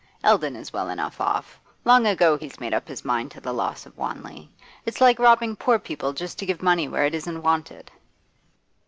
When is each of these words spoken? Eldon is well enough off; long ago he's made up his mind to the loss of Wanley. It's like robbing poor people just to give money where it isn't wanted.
Eldon 0.23 0.55
is 0.55 0.73
well 0.73 0.89
enough 0.89 1.21
off; 1.21 1.59
long 1.85 2.07
ago 2.07 2.35
he's 2.35 2.59
made 2.59 2.73
up 2.73 2.87
his 2.87 3.05
mind 3.05 3.29
to 3.29 3.39
the 3.39 3.53
loss 3.53 3.85
of 3.85 3.95
Wanley. 3.99 4.49
It's 4.83 4.99
like 4.99 5.19
robbing 5.19 5.55
poor 5.55 5.77
people 5.77 6.11
just 6.11 6.39
to 6.39 6.45
give 6.47 6.63
money 6.63 6.87
where 6.87 7.05
it 7.05 7.13
isn't 7.13 7.43
wanted. 7.43 7.91